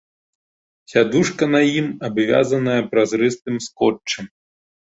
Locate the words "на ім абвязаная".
1.55-2.79